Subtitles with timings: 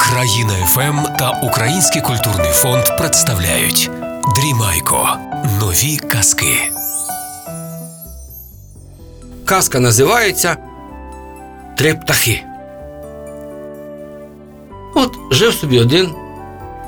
[0.00, 3.90] Країна ФМ та Український культурний фонд представляють
[4.36, 5.08] Дрімайко.
[5.60, 6.72] Нові казки.
[9.44, 10.56] Казка називається
[11.76, 12.42] Три птахи.
[14.94, 16.14] От жив собі один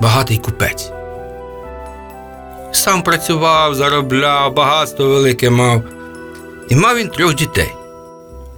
[0.01, 0.91] багатий купець.
[2.73, 5.82] Сам працював, заробляв, багатство велике мав.
[6.69, 7.73] І мав він трьох дітей.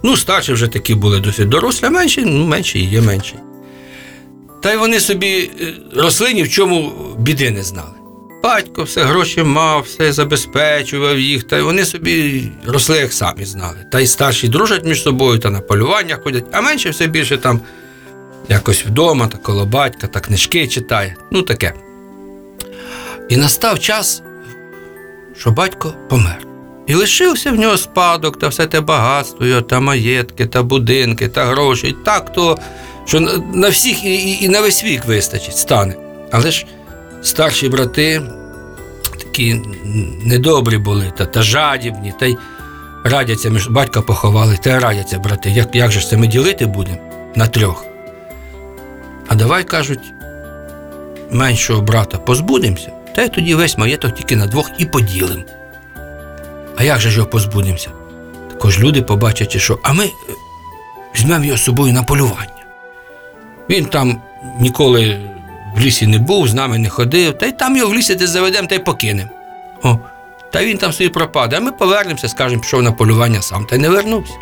[0.03, 3.35] Ну, старші вже такі були досить дорослі, а менші, ну, менші і є менші.
[4.61, 7.93] Та й вони собі е, росли ні в чому біди не знали.
[8.43, 13.77] Батько все гроші мав, все забезпечував їх, та й вони собі росли, як самі знали.
[13.91, 17.59] Та й старші дружать між собою та на полювання ходять, а менше все більше там
[18.49, 21.15] якось вдома, та коло батька, та книжки читає.
[21.31, 21.73] Ну таке.
[23.29, 24.23] І настав час,
[25.37, 26.52] що батько помер.
[26.87, 31.95] І лишився в нього спадок та все те багатство, та маєтки, та будинки, та гроші.
[32.05, 32.57] Так то,
[33.05, 33.19] що
[33.53, 35.95] на, всіх і, і, і на весь вік вистачить, стане.
[36.31, 36.65] Але ж
[37.21, 38.21] старші брати
[39.17, 39.61] такі
[40.23, 42.37] недобрі були, та, та жадібні, та й
[43.03, 45.49] радяться між батька поховали, та й радяться брати.
[45.49, 46.97] Як, як же це ми ділити будемо
[47.35, 47.85] на трьох?
[49.27, 50.13] А давай кажуть,
[51.31, 55.43] меншого брата позбудемося, та й тоді весь маєток тільки на двох і поділимо.
[56.77, 57.89] А як же ж його позбудемося?
[58.49, 60.09] Також люди побачать, що а ми е,
[61.15, 62.47] візьмемо його з собою на полювання.
[63.69, 64.21] Він там
[64.59, 65.19] ніколи
[65.75, 68.29] в лісі не був, з нами не ходив, та й там його в лісі десь
[68.29, 69.29] заведемо та й покинемо.
[69.83, 69.97] О,
[70.51, 73.79] та він там собі пропаде, а ми повернемося, скажемо, пішов на полювання сам, та й
[73.79, 74.33] не вернувся.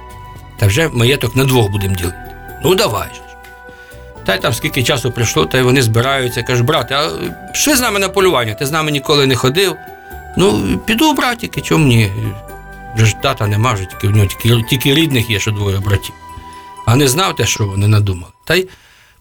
[0.59, 2.17] Та вже маєток на двох будемо ділити.
[2.63, 3.21] Ну, давай ж.
[4.25, 7.09] Та й там скільки часу пройшло, та й вони збираються, кажуть, брате, а
[7.53, 9.75] пішли з нами на полювання, ти з нами ніколи не ходив.
[10.37, 12.11] Ну, піду, братіки, чому ні?
[12.95, 16.15] Вже ж тата нема, вже тільки в нього тільки, тільки рідних є, що двоє братів.
[16.85, 18.33] А не знав те, що вони надумали.
[18.45, 18.67] Та й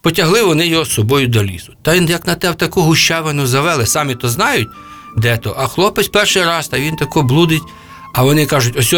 [0.01, 1.73] потягли вони його з собою до лісу.
[1.83, 4.69] Та й як на те в таку гущавину завели, самі то знають,
[5.17, 5.55] де то.
[5.59, 7.63] А хлопець перший раз, та він тако блудить.
[8.15, 8.95] А вони кажуть: ось,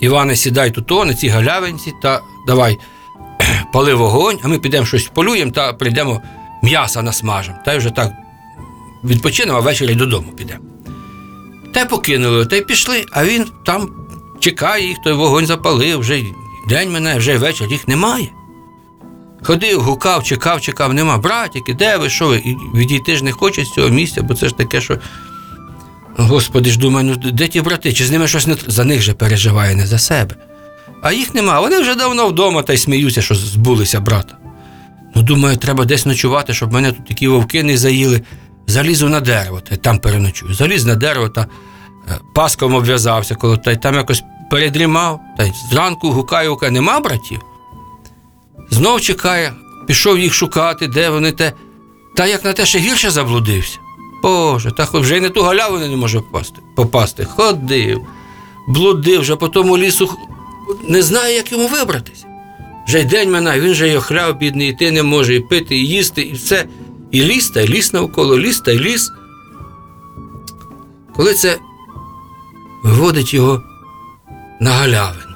[0.00, 2.78] Іване, сідай тут, на цій галявинці, та давай
[3.72, 6.22] пали вогонь, а ми підемо щось полюємо та прийдемо
[6.62, 7.58] м'яса насмажемо.
[7.64, 8.12] Та й вже так
[9.04, 10.64] відпочинемо, а ввечері додому підемо.
[11.74, 13.90] Та й покинули, та й пішли, а він там
[14.40, 16.22] чекає їх, той вогонь запалив, вже
[16.68, 18.28] день минає, вже вечір, їх немає.
[19.42, 21.18] Ходив, гукав, чекав, чекав, нема.
[21.18, 22.42] Братіки, де ви, що ви?
[22.74, 24.98] Відійти ж не хоче з цього місця, бо це ж таке, що.
[26.16, 27.92] Господи ж думаю, ну де ті брати?
[27.92, 30.34] Чи з ними щось не за них же переживає, не за себе.
[31.02, 31.60] А їх нема.
[31.60, 34.36] Вони вже давно вдома та й сміються, що збулися брата.
[35.14, 38.22] Ну, думаю, треба десь ночувати, щоб мене тут такі вовки не заїли.
[38.68, 40.54] Залізу на дерево, та й там переночую.
[40.54, 41.46] Заліз на дерево та
[42.08, 47.00] е, паском обв'язався, коли та й там якось передрімав, та й зранку гукає, гукає, нема
[47.00, 47.40] братів.
[48.70, 49.52] Знов чекає,
[49.86, 51.52] пішов їх шукати, де вони те.
[52.16, 53.78] Та як на те ще гірше заблудився.
[54.22, 56.60] Боже, та вже й на ту галявину не може попасти.
[56.76, 57.24] попасти.
[57.24, 58.00] Ходив,
[58.68, 60.10] блудив, вже по тому лісу
[60.88, 62.26] не знає, як йому вибратися.
[62.88, 65.86] Вже й день минає, він же й охляв, бідний, йти не може, і пити, і
[65.86, 66.64] їсти, і все.
[67.10, 69.12] І ліс, та й ліс навколо, ліс та й ліс.
[71.16, 71.58] Коли це
[72.84, 73.62] виводить його
[74.60, 75.34] на галявину,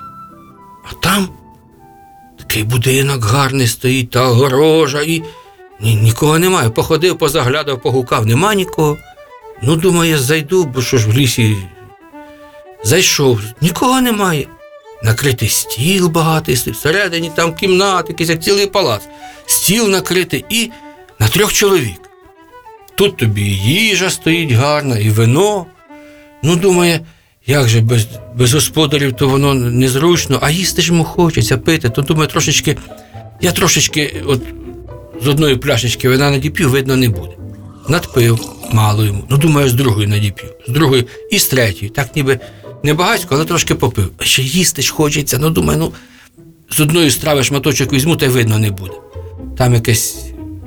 [0.91, 1.29] а там
[2.39, 5.23] такий будинок гарний стоїть, та огорожа, і
[5.81, 6.71] ні, нікого немає.
[6.71, 8.99] Походив, позаглядав, погукав, нема нікого.
[9.63, 11.57] Ну, думає, зайду, бо що ж в лісі.
[12.85, 14.47] Зайшов, нікого немає.
[15.03, 19.03] Накритий стіл багатий, всередині там кімнати, якийсь як цілий палац.
[19.47, 20.71] Стіл накритий і
[21.23, 22.01] на трьох чоловік.
[22.95, 25.67] Тут тобі і їжа стоїть гарна, і вино.
[26.43, 27.01] Ну, думає,
[27.47, 28.07] як же без,
[28.37, 32.77] без господарів, то воно незручно, а їсти ж йому хочеться пити, то думає, трошечки,
[33.41, 34.43] я трошечки от
[35.23, 37.33] з одної пляшечки вина надіп'ю, видно, не буде.
[37.89, 38.41] Надпив
[38.73, 39.25] мало йому.
[39.31, 41.91] Ну, думаю, з другої надіп'ю, з другої і з третьої.
[41.91, 42.41] Так ніби
[42.83, 44.11] не багатько, але трошки попив.
[44.19, 45.39] А ще їсти ж хочеться.
[45.39, 45.93] Ну, думаю, ну,
[46.71, 48.95] з одної страви шматочок візьму, та й видно не буде.
[49.59, 50.22] Там якесь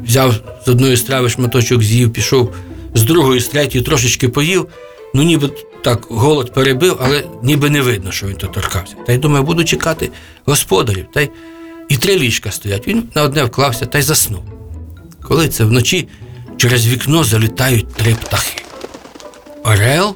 [0.05, 0.35] взяв
[0.65, 2.53] з одної страви шматочок з'їв, пішов
[2.93, 4.67] з другої, з третьої трошечки поїв.
[5.13, 5.49] Ну, ніби
[5.83, 8.95] так голод перебив, але ніби не видно, що він тут торкався.
[9.07, 10.11] Та й думаю, буду чекати
[10.45, 11.05] господарів.
[11.13, 11.29] Та й
[11.89, 12.87] і три ліжка стоять.
[12.87, 14.43] Він на одне вклався та й заснув.
[15.23, 16.07] Коли це вночі
[16.57, 18.63] через вікно залітають три птахи:
[19.63, 20.15] Орел,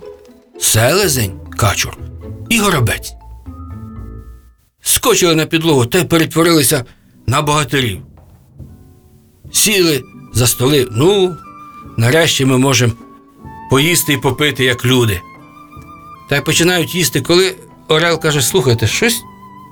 [0.60, 1.98] селезень, качур
[2.50, 3.14] і горобець.
[4.82, 6.86] Скочили на підлогу та й перетворилися
[7.28, 8.02] на богатирів.
[9.52, 10.04] Сіли
[10.34, 10.88] за столи.
[10.92, 11.36] Ну,
[11.98, 12.94] нарешті ми можемо
[13.70, 15.22] поїсти і попити, як люди.
[16.30, 17.56] Та й починають їсти, коли
[17.88, 19.22] Орел каже: слухайте, щось,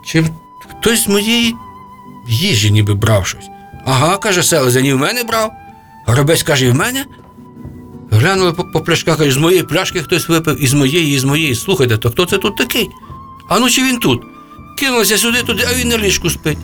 [0.06, 0.30] чим
[0.60, 1.56] хтось з моєї
[2.28, 3.46] їжі ніби брав щось.
[3.86, 5.52] Ага, каже селезень, і в мене брав.
[6.06, 7.06] Горобець каже, і в мене?
[8.12, 11.24] Глянули по, по пляшках, каже, з моєї пляшки хтось випив, і з моєї, і з
[11.24, 11.56] моєї.
[11.56, 12.90] Слухайте, то хто це тут такий?
[13.50, 14.22] А ну чи він тут?
[14.80, 16.58] Кинулися сюди, туди, а він на ліжку спить.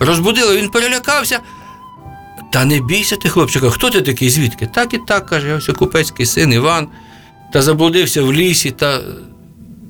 [0.00, 1.40] Розбудили, він перелякався.
[2.52, 4.66] Та не бійся ти, хлопчика, хто ти такий, звідки?
[4.66, 6.88] Так і так, каже, я ось купецький син Іван,
[7.52, 9.00] та заблудився в лісі, та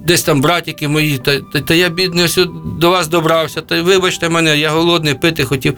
[0.06, 2.38] десь там братики мої, та, та, та я бідний ось
[2.78, 5.74] до вас добрався, та вибачте мене, я голодний, пити хотів.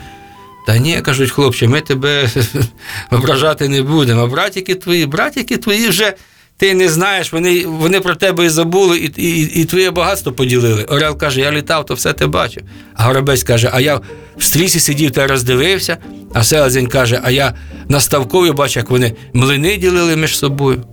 [0.67, 2.29] Та ні, кажуть, хлопче, ми тебе
[3.11, 4.23] ображати не будемо.
[4.23, 6.15] А братики твої, братики твої вже
[6.63, 10.85] ти не знаєш, вони, вони про тебе і забули, і, і, і твоє багатство поділили.
[10.85, 12.63] Орел каже, я літав, то все ти бачив.
[12.95, 14.01] А Горобець каже, а я
[14.37, 15.97] в стрісі сидів та роздивився,
[16.35, 17.55] а селезень каже, а я
[17.89, 20.85] на ставкові бачу, як вони млини ділили між собою.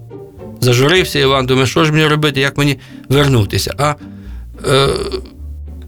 [0.62, 2.80] Зажурився Іван, думає, що ж мені робити, як мені
[3.10, 3.74] вернутися.
[3.78, 3.96] А
[4.68, 4.88] е,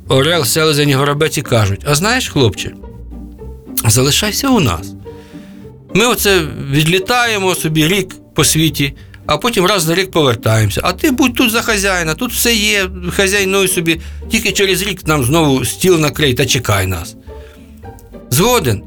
[0.07, 2.73] Орел, селезень і горобець і кажуть: а знаєш, хлопче,
[3.87, 4.93] залишайся у нас.
[5.93, 6.41] Ми оце
[6.71, 8.93] відлітаємо собі рік по світі,
[9.33, 10.81] а потім раз на рік повертаємося.
[10.83, 15.23] А ти будь тут за хазяїна, тут все є, хазяйнуй собі, тільки через рік нам
[15.23, 17.15] знову стіл накрий та чекай нас.
[18.29, 18.81] Згоден.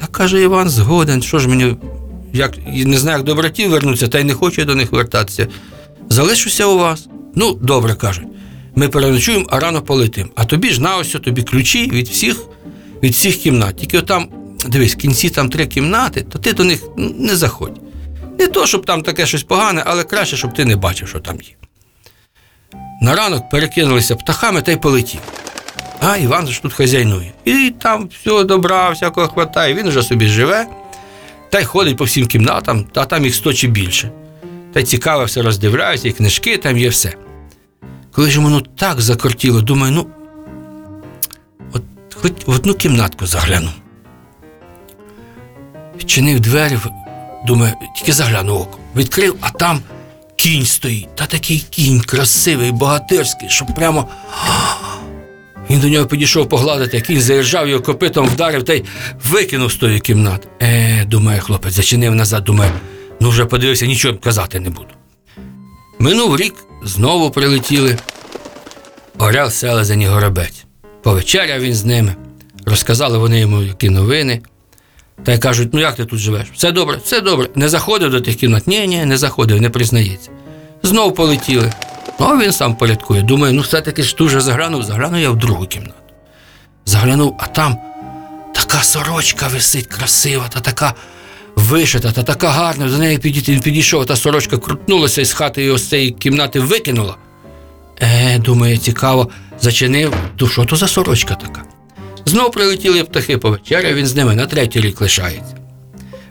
[0.00, 1.22] Так каже Іван, згоден.
[1.22, 1.76] Що ж мені,
[2.32, 5.48] як не знаю, як до братів вернутися, та й не хочу до них вертатися.
[6.08, 7.08] Залишуся у вас.
[7.34, 8.26] Ну, добре кажуть.
[8.74, 10.30] Ми переночуємо, а рано полетимо.
[10.34, 12.36] А тобі ж на ось тобі ключі від всіх,
[13.02, 13.76] від всіх кімнат.
[13.76, 14.28] Тільки там,
[14.68, 17.85] дивись, в кінці там три кімнати, то ти до них не заходь.
[18.38, 21.36] Не то, щоб там таке щось погане, але краще, щоб ти не бачив, що там
[21.36, 21.54] є.
[23.02, 25.20] На ранок перекинулися птахами та й полетів.
[26.00, 27.32] А Іван ж тут хазяйнує.
[27.44, 29.74] І там все добра, всякого хватає.
[29.74, 30.66] Він вже собі живе,
[31.50, 34.10] та й ходить по всім кімнатам, та там їх сто чи більше.
[34.72, 37.12] Та й цікаво все роздивляється, і книжки там є все.
[38.12, 40.06] Коли ж воно так закортіло, думаю, ну,
[41.72, 41.82] от
[42.14, 43.70] хоч в одну кімнатку загляну.
[45.96, 46.78] Відчинив двері,
[47.46, 48.78] думаю, тільки загляну око.
[48.96, 49.80] Відкрив, а там
[50.36, 51.16] кінь стоїть.
[51.16, 54.08] Та такий кінь красивий, богатирський, що прямо.
[55.70, 58.84] Він до нього підійшов погладити, кінь заіржав його копитом, вдарив та й
[59.24, 60.48] викинув з тої кімнати.
[60.62, 62.72] Е, думає хлопець, зачинив назад, думає,
[63.20, 64.88] ну вже подивився, нічого казати не буду.
[65.98, 66.54] Минув рік,
[66.84, 67.98] знову прилетіли.
[69.18, 70.64] Орел селезень і горобець.
[71.02, 72.14] Повечеряв він з ними.
[72.66, 74.40] Розказали вони йому, які новини.
[75.24, 76.46] Та й кажуть, ну як ти тут живеш?
[76.54, 77.48] Все добре, все добре.
[77.54, 78.66] Не заходив до тих кімнат?
[78.66, 80.30] Ні, ні, не заходив, не признається.
[80.82, 81.72] Знов полетіли.
[82.20, 83.22] Ну, а він сам порядкує.
[83.22, 85.94] Думає, ну все-таки ж дуже заглянув, заглянув я в другу кімнату.
[86.86, 87.76] Заглянув, а там
[88.54, 90.94] така сорочка висить, красива, та така
[91.56, 92.88] вишита, та така гарна.
[92.88, 97.16] До неї він підійшов, та сорочка крутнулася і з хати його з цієї кімнати викинула.
[98.00, 99.28] Е, думає, цікаво,
[99.60, 100.14] зачинив.
[100.36, 101.62] То що то за сорочка така?
[102.26, 105.56] Знов прилетіли птахи повечеря, він з ними на третій рік лишається.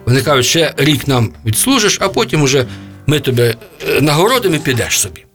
[0.05, 2.65] Вони кажуть, ще рік нам відслужиш, а потім уже
[3.07, 3.55] ми тебе
[3.89, 5.25] е, нагородимо і підеш собі.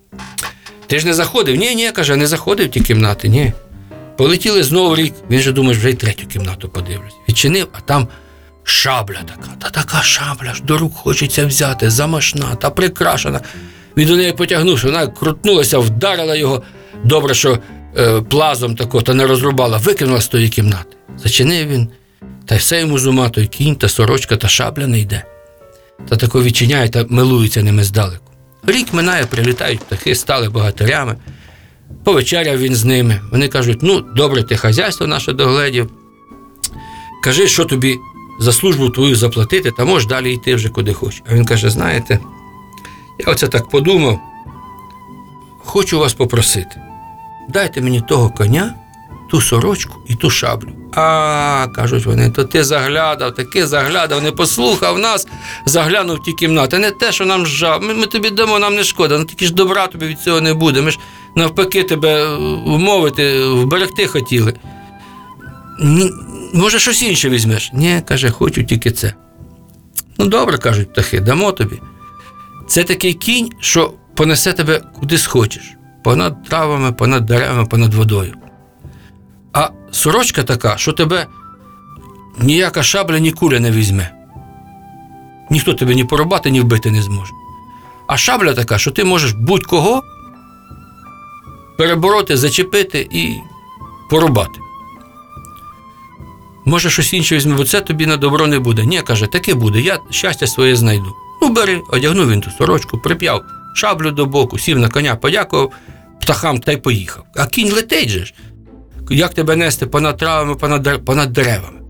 [0.86, 1.56] Ти ж не заходив?
[1.56, 3.52] Ні, ні, каже, не заходив в ті кімнати, ні.
[4.16, 7.14] Полетіли знову рік, він же думає, вже й третю кімнату подивлюсь.
[7.28, 8.08] Відчинив, а там
[8.64, 13.40] шабля така, та така шабля ж до рук хочеться взяти, замашна та прикрашена.
[13.96, 16.62] Він до неї потягнувся, вона крутнулася, вдарила його.
[17.04, 17.58] Добре, що
[18.28, 20.96] плазом тако, та не розрубала, викинула з тої кімнати.
[21.16, 21.88] Зачинив він,
[22.46, 25.24] та й все йому з ума той кінь, та сорочка, та шабля не йде.
[26.08, 28.24] Та тако відчиняє та милується ними здалеку.
[28.66, 31.16] Рік минає, прилітають птахи, стали богатирями.
[32.04, 33.20] Повечеряв він з ними.
[33.32, 35.90] Вони кажуть: ну, добре, ти хазяйство наше догледів.
[37.24, 37.98] Кажи, що тобі
[38.40, 41.22] за службу твою заплатити, та можеш далі йти вже куди хочеш.
[41.30, 42.18] А він каже: знаєте,
[43.26, 44.20] я оце так подумав.
[45.58, 46.89] Хочу вас попросити.
[47.52, 48.74] Дайте мені того коня,
[49.30, 50.68] ту сорочку і ту шаблю.
[50.94, 55.26] А, кажуть вони, то ти заглядав, таки заглядав, не послухав нас,
[55.66, 56.78] заглянув в ті кімнати.
[56.78, 57.82] Не те, що нам жав.
[57.82, 60.54] Ми, ми тобі дамо, нам не шкода, ну тільки ж добра тобі від цього не
[60.54, 60.82] буде.
[60.82, 60.98] Ми ж
[61.36, 64.54] навпаки тебе вмовити, вберегти хотіли.
[65.80, 66.10] Ні,
[66.54, 67.70] може, щось інше візьмеш?
[67.72, 69.14] Ні, каже, хочу тільки це.
[70.18, 71.80] Ну, добре, кажуть птахи, дамо тобі.
[72.68, 75.74] Це такий кінь, що понесе тебе куди схочеш.
[76.10, 78.34] Понад травами, понад деревами, понад водою.
[79.52, 81.26] А сорочка така, що тебе
[82.38, 84.10] ніяка шабля, ні куля не візьме.
[85.50, 87.32] Ніхто тебе ні порубати, ні вбити не зможе.
[88.06, 90.02] А шабля така, що ти можеш будь-кого
[91.78, 93.36] перебороти, зачепити і
[94.10, 94.60] порубати.
[96.64, 98.84] Може, щось інше візьме, бо це тобі на добро не буде.
[98.84, 101.14] Ні, каже, таке буде, я щастя своє знайду.
[101.42, 103.42] Ну, бери, одягнув він ту сорочку, прип'яв
[103.74, 105.72] шаблю до боку, сів на коня, подякував
[106.30, 107.24] птахам та й поїхав.
[107.36, 108.34] А кінь летить же ж.
[109.10, 110.54] як тебе нести понад травами,
[111.04, 111.80] понад, деревами.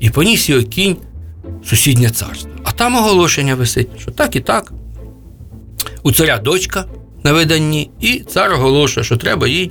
[0.00, 0.96] І поніс його кінь
[1.64, 2.50] сусіднє царство.
[2.64, 4.72] А там оголошення висить, що так і так.
[6.02, 6.84] У царя дочка
[7.22, 9.70] на виданні, і цар оголошує, що треба їй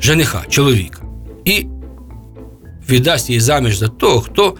[0.00, 1.02] жениха, чоловіка.
[1.44, 1.66] І
[2.88, 4.54] віддасть її заміж за того, хто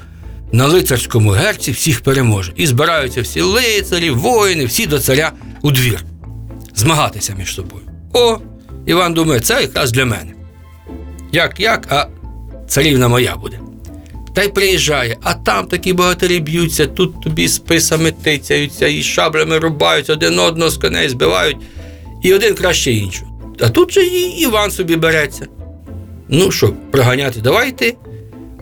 [0.52, 2.52] на лицарському герці всіх переможе.
[2.56, 6.04] І збираються всі лицарі, воїни, всі до царя у двір.
[6.74, 7.89] Змагатися між собою.
[8.12, 8.38] О,
[8.86, 10.32] Іван думає, це якраз для мене.
[11.32, 12.06] Як, як, а
[12.68, 13.60] царівна моя буде.
[14.34, 20.12] Та й приїжджає, а там такі богатирі б'ються, тут тобі списами тицяються, і шаблями рубаються,
[20.12, 21.56] один одного з коней збивають,
[22.22, 23.30] і один краще іншого.
[23.60, 25.46] А тут же і Іван собі береться.
[26.28, 27.96] Ну що, проганяти, давай ти.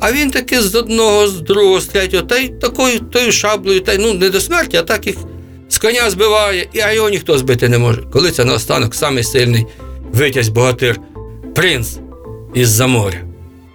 [0.01, 3.93] А він таки з одного, з другого, з третього, та й такою тою шаблею, та
[3.93, 5.17] й ну не до смерті, а так їх
[5.69, 8.03] з коня збиває, і а його ніхто збити не може.
[8.13, 9.67] Коли це наостанок самий сильний
[10.13, 11.01] витязь богатир,
[11.55, 11.99] принц
[12.55, 13.19] із-за моря.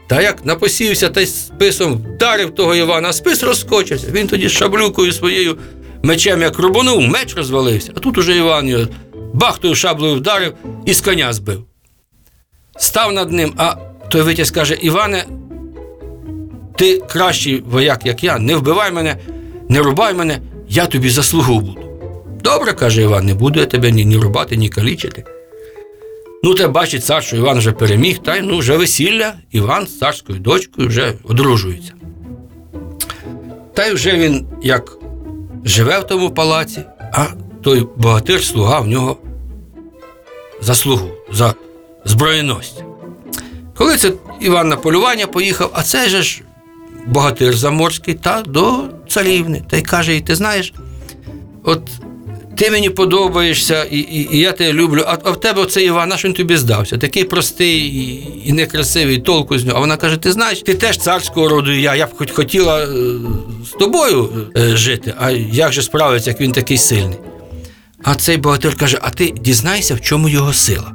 [0.08, 4.08] Та як напосівся та й списом вдарив того Івана, а спис розскочився.
[4.12, 5.58] Він тоді шаблюкою своєю
[6.04, 7.92] мечем як рубанув, меч розвалився.
[7.96, 8.88] А тут уже Іван його
[9.34, 10.54] бахтою шаблею вдарив
[10.86, 11.66] і з коня збив.
[12.78, 13.76] Став над ним, а
[14.10, 15.26] той витязь каже: Іване,
[16.76, 19.18] ти кращий вояк, як я, не вбивай мене,
[19.70, 21.83] не рубай мене, я тобі заслугу буду.
[22.44, 25.26] Добре, каже Іван, не буду я тебе ні, ні рубати, ні калічити.
[26.44, 30.00] Ну, те бачить цар, що Іван вже переміг, та й ну вже весілля, Іван з
[30.00, 31.94] царською дочкою вже одружується.
[33.74, 34.98] Та й вже він як
[35.66, 36.84] живе в тому палаці,
[37.14, 37.26] а
[37.62, 39.18] той богатир слуга в нього
[40.62, 41.54] заслугу за
[42.06, 42.84] зброєності.
[43.78, 46.42] Коли це Іван на полювання поїхав, а це же ж
[47.08, 49.64] богатир заморський та до царівни.
[49.70, 50.74] Та й каже: їй, ти знаєш,
[51.64, 51.82] от
[52.58, 56.10] ти мені подобаєшся, і, і, і я тебе люблю, а, а в тебе оцей Іван,
[56.10, 56.98] наш він тобі здався.
[56.98, 59.78] Такий простий і, і некрасивий, толку з нього.
[59.78, 62.84] А вона каже: ти знаєш, ти теж царського роду, і я, я б хоч хотіла
[62.84, 62.88] е,
[63.66, 67.18] з тобою е, жити, а як же справиться, як він такий сильний?
[68.04, 70.92] А цей богатир каже: а ти дізнайся, в чому його сила.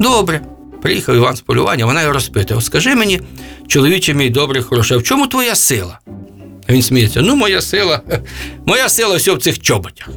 [0.00, 0.40] Добре.
[0.82, 3.20] Приїхав Іван з полювання, вона його розпитує: скажи мені,
[3.66, 5.98] чоловіче мій добрий, хороший, в чому твоя сила?
[6.68, 8.00] Він сміється: ну, моя сила,
[8.66, 10.08] моя сила все в цих чоботях.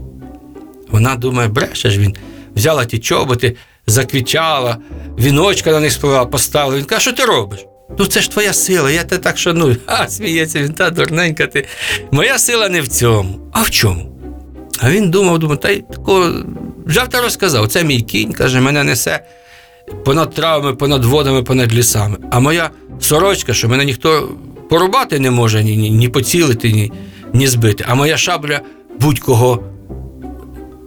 [0.91, 2.15] Вона думає, бреше ж він.
[2.55, 3.55] Взяла ті чоботи,
[3.87, 4.77] заквічала,
[5.19, 6.77] віночка на них сповела, поставила.
[6.77, 7.65] Він каже, що ти робиш?
[7.99, 9.77] Ну це ж твоя сила, я тебе так шаную.
[9.85, 11.67] А, сміється він, та дурненька ти.
[12.11, 13.39] Моя сила не в цьому.
[13.53, 14.11] А в чому?
[14.79, 16.33] А він думав, думав, та й такого
[16.85, 17.67] взяв та розказав.
[17.67, 19.25] Це мій кінь, каже, мене несе
[20.05, 22.17] понад травами, понад водами, понад лісами.
[22.31, 24.29] А моя сорочка, що мене ніхто
[24.69, 26.91] порубати не може, ні, ні, ні поцілити, ні,
[27.33, 27.85] ні збити.
[27.87, 28.61] А моя шабля
[28.99, 29.63] будь-кого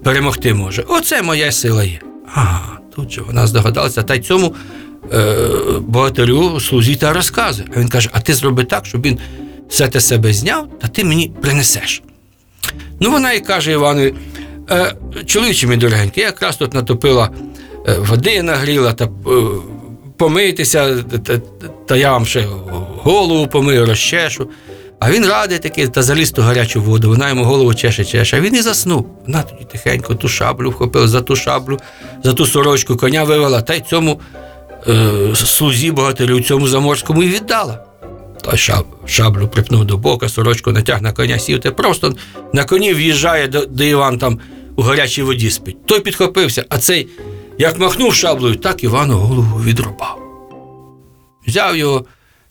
[0.02, 0.84] перемогти може.
[0.88, 2.00] Оце моя сила є.
[2.34, 4.54] Ага, тут же вона здогадалася, та й цьому
[5.12, 5.48] е,
[5.80, 7.68] богатирю слузі та розказує.
[7.76, 9.18] А він каже: а ти зроби так, щоб він
[9.68, 12.02] все те себе зняв, та ти мені принесеш.
[13.00, 14.14] Ну, вона і каже Іванові,
[14.70, 14.94] е,
[15.26, 17.30] чоловіче мій дорогенький, я якраз тут натопила
[17.88, 19.08] е, води, нагріла та е,
[20.16, 21.38] помитися, та,
[21.86, 22.46] та я вам ще
[23.02, 24.48] голову помию, розчешу.
[25.00, 28.40] А він радий такий та заліз ту гарячу воду, вона йому голову чеше, чеше, а
[28.40, 29.06] він і заснув.
[29.26, 31.78] Вона тоді тихенько ту шаблю вхопила за ту шаблю,
[32.24, 34.20] за ту сорочку коня вивела, та й цьому
[34.88, 37.84] е, слузі богатирю, цьому заморському і віддала.
[38.42, 42.14] Той шаб, шаблю припнув до бока, сорочку натяг на коня, сів, та просто
[42.52, 44.38] на коні в'їжджає, де, де Іван там
[44.76, 45.86] у гарячій воді спить.
[45.86, 47.08] Той підхопився, а цей,
[47.58, 50.18] як махнув шаблею, так Івану голову відрубав.
[51.46, 52.04] Взяв його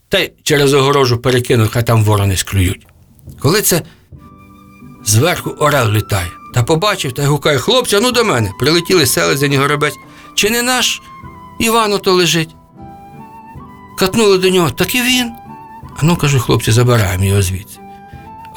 [0.09, 2.87] та й через огорожу перекинув, хай там ворони склюють.
[3.39, 3.81] Коли це
[5.05, 8.51] зверху орел літає, та побачив та й гукає, хлопця, ну до мене.
[8.59, 9.95] Прилетіли селезень і горобець.
[10.35, 11.01] Чи не наш
[11.59, 12.55] Іван ото лежить?
[13.97, 15.31] Катнули до нього, так і він.
[15.97, 17.79] А ну, кажу, хлопці, забираємо його звідси.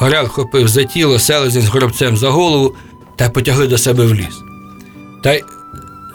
[0.01, 2.75] Орел хопив за тіло, селезень з горобцем за голову
[3.17, 4.41] та потягли до себе в ліс.
[5.23, 5.45] Та й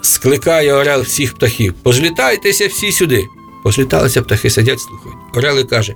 [0.02, 1.74] скликає орел всіх птахів.
[1.74, 3.26] Позлітайтеся всі сюди.
[3.68, 5.18] Позліталися птахи, сидять, слухають.
[5.34, 5.94] Орел і каже: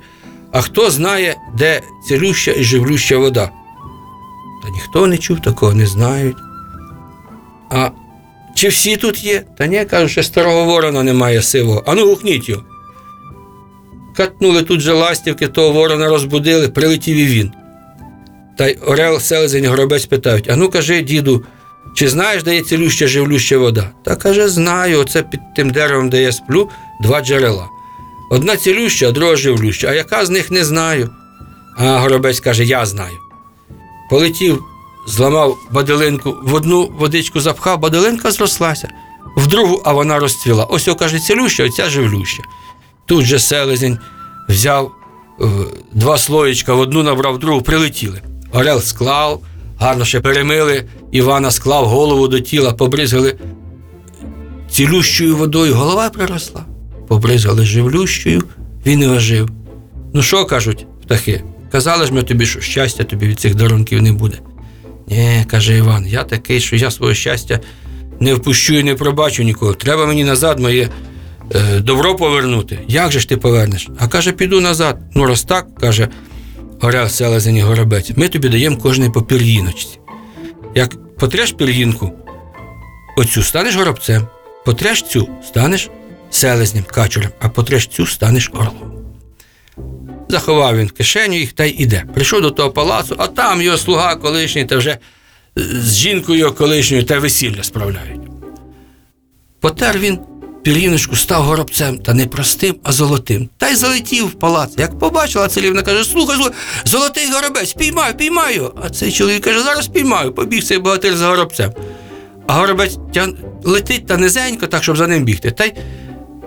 [0.52, 3.50] А хто знає, де цілюща і живлюща вода?
[4.62, 6.37] Та ніхто не чув такого, не знають.
[7.71, 7.91] А
[8.55, 9.45] чи всі тут є?
[9.59, 11.85] Та ні, кажуть, що старого ворона немає сивого.
[11.87, 12.62] Ану, гукніть його.
[14.17, 17.52] Катнули тут же ластівки, того ворона розбудили, прилетів і він.
[18.59, 21.45] Та й Орел, селезень, горобець питають: А ну кажи, діду,
[21.95, 23.91] чи знаєш, де є цілюща живлюща вода?
[24.05, 26.71] Та каже, знаю, оце під тим деревом, де я сплю,
[27.02, 27.68] два джерела.
[28.30, 31.11] Одна цілюща, друга живлюща, а яка з них не знаю.
[31.76, 33.18] А горобець каже, я знаю.
[34.11, 34.62] Полетів,
[35.09, 38.88] зламав баделинку, в одну водичку запхав, баделинка зрослася,
[39.37, 40.64] в другу, а вона розцвіла.
[40.64, 42.42] Ось о, каже, цілюща, оця живлюща.
[43.06, 43.99] Тут же селезень
[44.49, 44.92] взяв
[45.40, 45.44] е,
[45.92, 48.23] два слоєчка, в одну набрав, в другу прилетіли.
[48.52, 49.40] Орел склав,
[49.78, 53.38] гарно ще перемили, Івана склав голову до тіла, побризгали
[54.71, 56.64] цілющою водою, голова приросла.
[57.12, 58.42] Побризгали живлющою,
[58.87, 59.50] він і ожив.
[60.14, 61.42] Ну що кажуть птахи?
[61.73, 64.37] Казали ж ми тобі, що щастя тобі від цих дарунків не буде.
[65.09, 67.61] Ні, каже Іван, я такий, що я свого щастя
[68.21, 69.75] не впущу і не пробачу нікого.
[69.75, 70.88] Треба мені назад моє
[71.54, 72.78] е, добро повернути.
[72.88, 73.88] Як же ж ти повернеш?
[73.99, 74.99] А каже, піду назад.
[75.14, 76.09] Ну, раз так, каже
[76.81, 79.99] Орел Селезень і Горобець, ми тобі даємо кожний по пір'їночці.
[80.75, 82.12] Як потреш пір'їнку,
[83.16, 84.26] оцю станеш горобцем,
[84.64, 85.90] потреш цю станеш
[86.33, 88.93] селезнем, качурем, а потреш цю станеш орлом.
[90.29, 92.05] Заховав він кишеню їх та й іде.
[92.15, 94.99] Прийшов до того палацу, а там його слуга колишній та вже е,
[95.57, 98.21] з жінкою колишньою та весілля справляють.
[99.61, 100.19] Потер він
[100.62, 103.49] пір'їночку, став горобцем, та не простим, а золотим.
[103.59, 104.71] Та й залетів в палац.
[104.77, 106.53] Як побачила царівна, каже: слухай, слухай,
[106.85, 108.75] золотий горобець, піймаю, піймаю.
[108.83, 111.73] А цей чоловік каже, зараз піймаю, побіг цей богатир за горобцем.
[112.47, 112.99] А горобець
[113.65, 115.73] летить та низенько, так, щоб за ним бігти, та й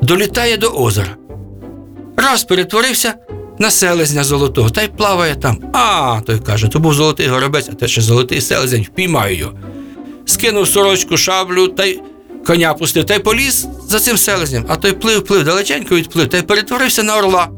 [0.05, 1.15] долітає до озера.
[2.17, 3.13] Раз перетворився
[3.59, 5.59] на селезня золотого, та й плаває там.
[5.73, 9.53] А, той каже, то був золотий горобець, а те ще золотий селезень, впіймаю його.
[10.25, 11.99] Скинув сорочку, шаблю та й
[12.47, 16.37] коня пустив, та й поліз за цим селезнем, а той плив, плив, далеченько відплив, та
[16.37, 17.49] й перетворився на орла.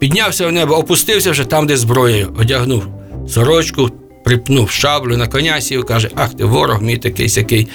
[0.00, 2.86] Піднявся в небо, опустився вже там, де зброєю, одягнув
[3.28, 3.90] сорочку,
[4.24, 7.68] припнув шаблю на коня сів, каже, ах ти ворог мій такий сякий.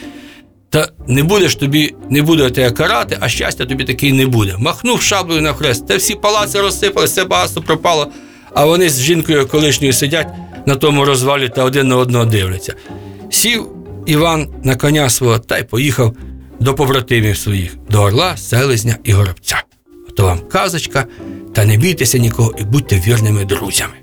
[0.72, 4.56] Та не будеш тобі, не буде тебе карати, а щастя тобі такий не буде.
[4.60, 8.08] Махнув шаблею на хрест, та всі палаци розсипалися, все багатство пропало,
[8.54, 10.28] а вони з жінкою колишньою сидять
[10.66, 12.74] на тому розвалі та один на одного дивляться.
[13.30, 13.68] Сів
[14.06, 16.16] Іван на коня свого та й поїхав
[16.60, 19.64] до побратимів своїх, до орла, селезня і горобця.
[20.10, 21.06] Ото вам казочка,
[21.54, 23.94] та не бійтеся нікого і будьте вірними друзями.